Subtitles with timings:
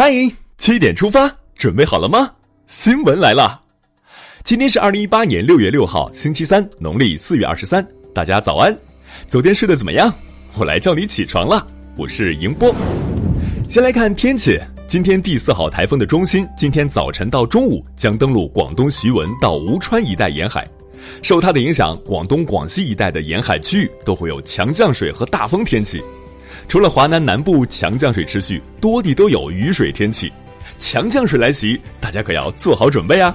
[0.00, 0.12] 嗨，
[0.58, 2.30] 七点出发，准备好了吗？
[2.68, 3.60] 新闻来了，
[4.44, 7.84] 今天是二零一八年六月六号，星期三，农历四月二十三。
[8.14, 8.78] 大家早安，
[9.26, 10.14] 昨天睡得怎么样？
[10.56, 11.66] 我来叫你起床了。
[11.96, 12.72] 我是迎波。
[13.68, 14.56] 先来看天气，
[14.86, 20.64] 今天第四号台风的中心，今天早晨到中午将登陆广东徐闻到吴川一带沿海，
[21.24, 26.00] 受它的影响，广东、广西一带的沿海区域都会有强降水和大风天气。
[26.66, 30.32] 除了华南南部强降水持续，多地都有雨水天气。
[30.78, 33.34] 强降水来袭，大家可要做好准备啊！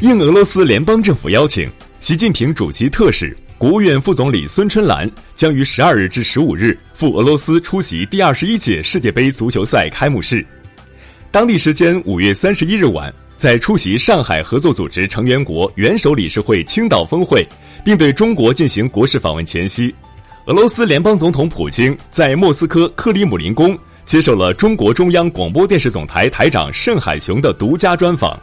[0.00, 1.68] 应俄罗斯联邦政府邀请，
[2.00, 10.44] 习近平主席特使、国务院副总理孙春兰将于十二日至十五日赴俄罗斯出席第二十一届世界杯足球赛开幕式。
[11.30, 17.46] 当地时间五月三十一日晚，在出席上海合作组织成员国元首理事会青岛峰会，
[17.84, 19.94] 并对中国进行国事访问前夕，
[20.48, 23.78] 俄罗斯联邦总统普京在莫斯科克里姆林宫。
[24.06, 28.34] 接受了中国中央广播电视总台台长盛海雄的独家专访，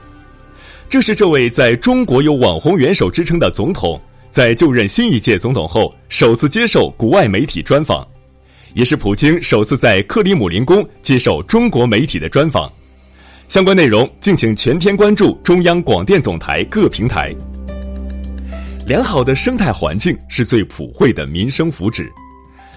[0.87, 8.07] 这是这位在中国有“网红元首”之称的总统在就任新一届总统后首次接受国外媒体专访，
[8.75, 12.71] 也是普京首次在克里姆林宫接受中国媒体的专访。
[13.47, 17.35] 相关内容敬请全天关注中央广电总台各平台。
[18.85, 22.07] 良好的生态环境是最普惠的民生福祉。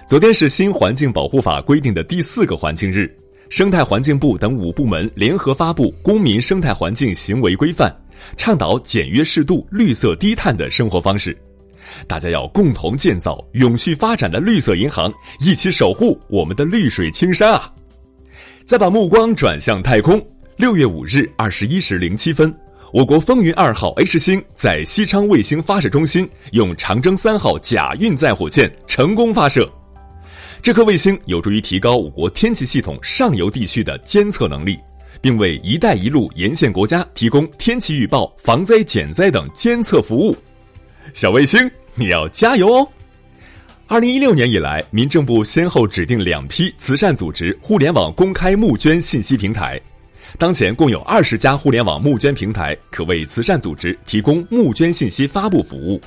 [0.06, 3.14] 昨天是新环境保护法规定的第四个环境日，
[3.51, 7.91] 生态环境部等五部门联合发布《公民生态环境行为规范》，
[8.39, 11.36] 倡导简约适度、绿色低碳的生活方式。
[12.06, 17.70] 大家要共同建造永续发展的绿色银行，一起守护我们的绿水青山啊！
[18.64, 20.19] 再把目光转向太空，
[20.56, 22.51] 六月五日二十一时零七分，
[22.91, 29.70] 我国风云二号 H 星在西昌卫星发射中心用长征三号甲运载火箭成功发射。
[30.62, 34.78] 这颗卫星有助于提高我国天气系统上游地区的监测能力，
[35.20, 40.35] 并为“一带一路”沿线国家提供天气预报、防灾减灾等监测服务。
[41.12, 42.89] 小卫星，你要加油哦！
[43.86, 49.79] 二零一六年以来，民政部先后指定两批慈善组织互联网公开募捐信息平台，
[50.36, 56.00] 当前共有二十家互联网募捐平台可为慈善组织提供募捐信息发布服务。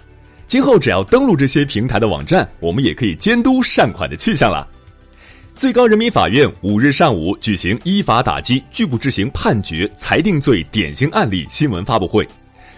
[0.46, 4.68] 今后只要登录这些平台的网站，我们也可以监督善款的去向了。
[5.56, 12.28] 最高人民法院五日上午举行依法打击拒不执行判决裁定罪典型案例新闻发布会，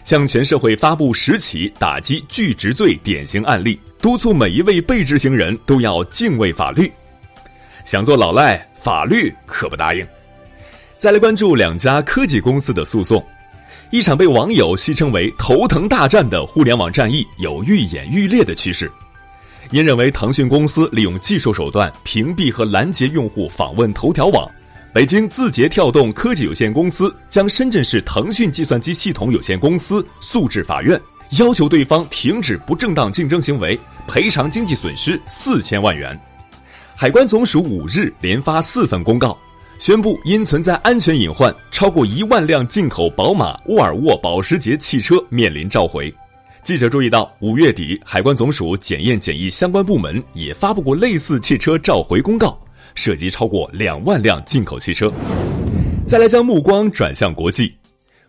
[0.04, 6.92] 向全社会发布十起打击拒执罪典型案例，督促每一位被执行人都要敬畏法律。
[7.86, 10.06] 想做老赖，法律可不答应。
[11.04, 13.22] 再来关注两家科技公司的诉讼。
[13.90, 18.90] 一场被网友戏称为“头疼大战”的互联网战役有愈演愈烈的趋势，
[19.72, 24.50] 因认为腾讯公司利用技术手段屏蔽和拦截用户访问头条网，
[24.94, 30.98] 北京字节跳动科技有限公司将深圳市腾讯计算机系统有限公司诉至法院，
[31.38, 33.78] 要求对方停止不正当竞争行为，
[34.08, 36.18] 赔偿经济损失四千万元。
[36.96, 39.38] 海关总署五日连发四份公告。
[39.80, 46.14] 宣布因存在安全隐患，超过一万辆进口宝马、沃尔沃、保时捷汽车面临召回。
[46.64, 52.58] 记者注意到，五月底海关总署检验检疫相关部门也发布过类似汽车召回公告，
[52.96, 55.12] 涉及超过两万辆进口汽车。
[56.06, 57.74] 再来将目光转向国际，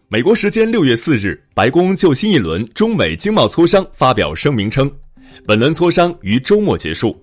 [0.09, 4.91] 美国时间六月四日，白宫就新一轮中美经贸磋商发表声明称，
[5.47, 7.17] 本轮磋商于周末结束。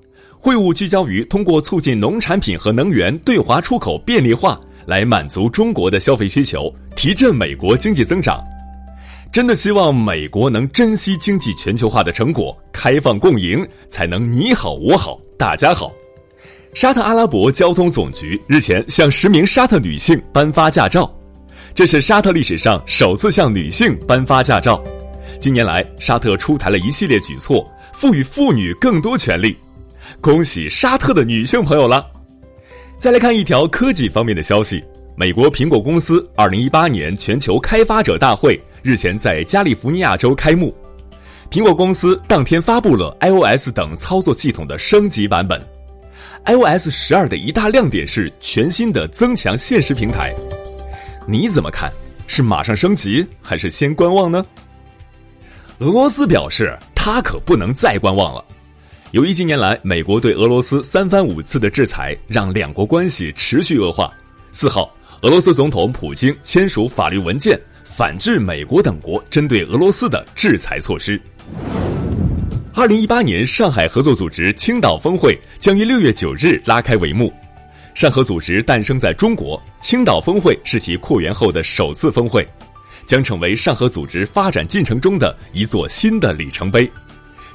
[0.44, 8.44] 会务聚焦于通过促进农产品和能源对华出口便利化，来满足中国的消费需求，提振美国经济增长。
[9.32, 15.94] 真的希望美国能珍惜经济全球化的成果，开放共赢，才能你好我好大家好。
[16.74, 21.08] 沙特阿拉伯交通总局日前向十名沙特女性颁发驾照，
[21.76, 24.84] 这是沙特历史上首次向女性颁发驾照。
[25.40, 29.56] 近年来，沙特出台了一系列举措，赋予妇女更多权利。
[30.22, 32.06] 恭喜沙特的女性朋友了！
[32.96, 34.84] 再来看一条科技方面的消息：
[35.16, 40.72] 美国苹果公司二零一八年全球开发者大会日前在加利福尼亚州开幕。
[41.50, 45.60] 苹果公司当天发布了 iOS 等操作系统的升级版本。
[46.46, 50.36] iOS 十二的一大亮点是全新的增强现实平台。
[51.28, 51.92] 你怎么看？
[52.28, 54.46] 是马上升级，还是先观望呢？
[55.80, 58.46] 俄罗斯表示，他可不能再观望了。
[59.12, 64.10] 由于近年来美国对俄罗斯三番五次的制裁，让两国关系持续恶化。
[64.54, 64.90] 四号，
[65.22, 71.22] 俄罗斯总统普京签署法律文件，反制美国等国针对俄罗斯的制裁措施。
[72.74, 77.34] 二零一八年上海合作组织青岛峰会将于六月九日拉开帷幕。
[77.94, 82.48] 上合组织诞生在中国，青岛峰会是其扩员后的首次峰会，
[83.06, 86.90] 将成为上合组织发展进程中的一座新的里程碑。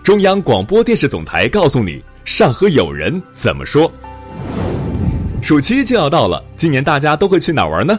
[0.06, 3.92] 中央广播电视总台告诉你，上合有人怎么说。
[5.42, 7.98] 暑期就要到了，今年大家都会去哪玩呢？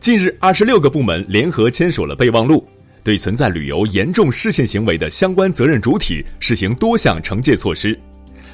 [0.00, 2.68] 近日，二十六个部门联合签署了备忘录，
[3.02, 7.98] 对存在旅游严重失信行为的相关责任主体实行多项惩戒措施。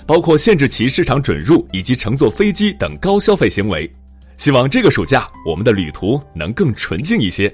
[0.06, 3.92] 包括限制其市场准入以及乘坐飞机等高消费行为，
[4.36, 7.52] 希望这个暑假我们的旅途能更纯净一些。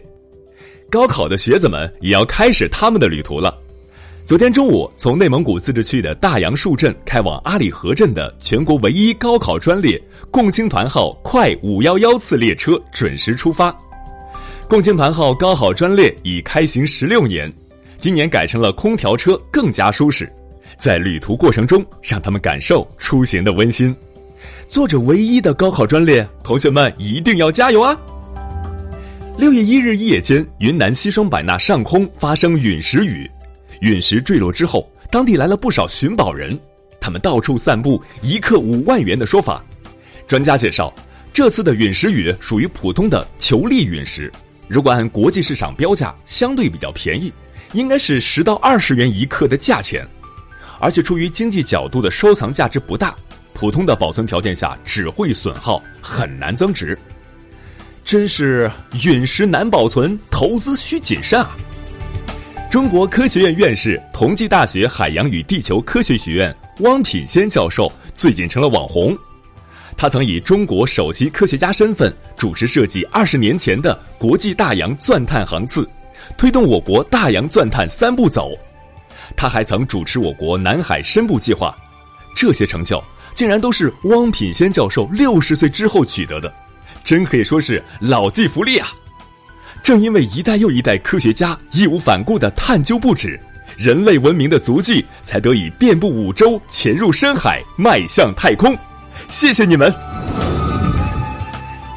[0.91, 3.59] 高考的学子们也要开始他们的旅途了。
[4.25, 13.77] 昨天中午，从内蒙古自治区的大杨树镇开往阿里河镇的全国唯一高考专列“共青团号快五幺幺”次列车准时出发。
[14.69, 17.53] 共青团号高考专列已开行十六年，
[17.99, 20.33] 今年改成了空调车，更加舒适。
[20.79, 23.95] 在旅途过程中，让他们感受出行的温馨。
[24.69, 28.01] 坐着唯一的高考专列，同学们一定要加油啊！
[29.37, 33.29] 六月一日夜间，云南西双版纳上空发生陨石雨，
[33.83, 36.57] 陨石坠落之后，当地来了不少寻宝人，
[37.01, 39.61] 他们到处散布“一克五万元”的说法。
[40.25, 40.95] 专家介绍，
[41.33, 44.33] 这次的陨石雨属于普通的球粒陨石，
[44.69, 47.33] 如果按国际市场标价，相对比较便宜，
[47.73, 50.07] 应该是十到二十元一克的价钱。
[50.79, 53.17] 而且出于经济角度的收藏价值不大，
[53.53, 56.97] 普通的保存条件下只会损耗，很难增值。
[58.05, 58.71] 真是
[59.05, 61.51] 陨石难保存，投资需谨慎啊！
[62.73, 69.15] 中国科学院院士、同济大学海洋与地球科学学院汪品先教授最近成了网红。
[69.95, 75.87] 他曾以中国首席科学家身份主持设计二十年前的国际大洋钻探航次，
[76.39, 78.53] 推动我国大洋钻探三步走。
[79.37, 81.77] 他还曾主持我国南海深部计划，
[82.35, 83.05] 这些成就
[83.35, 86.51] 竟然都是汪品先教授六十岁之后取得的，
[87.05, 88.89] 真可以说是老骥伏枥啊！
[89.83, 93.39] 正因为一代又一代科学家义无反顾的探究不止，
[93.77, 98.77] 人类文明的足迹才得以遍布五洲、潜入深海、迈向太空。
[99.29, 99.93] 谢谢你们！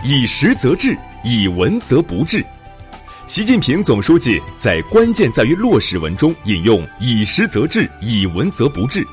[0.04, 2.44] 以实则治，以文则不治。
[3.28, 9.06] 习近平总书记在“关键在于落实”文中引用“以实则治，以文则不治”，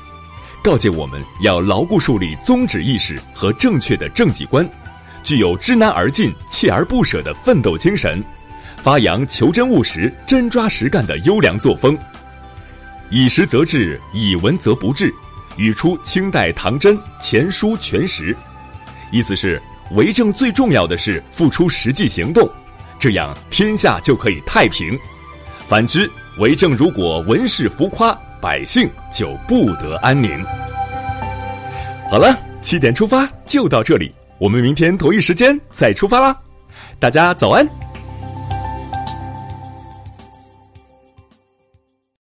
[0.63, 4.67] 告诫我们要牢固树立宗旨意识和正确的政绩观，
[5.23, 8.23] 具有知难而进、锲而不舍的奋斗精神，
[8.83, 11.97] 发扬求真务实、真抓实干的优良作风。
[13.09, 15.09] 以实则治，以文则不治，
[15.55, 18.33] 语出清代唐真《前书全实》，
[19.09, 22.45] 意思是为政最重要的是付出实际行动。
[22.99, 24.99] 这样天下就可以太平，
[25.65, 30.43] 反之，为政如果文饰浮夸，百姓就不得安宁。
[32.11, 36.37] 好了，七点出发就到这里，我们明天同一时间再出发啦！
[36.99, 37.65] 大家早安。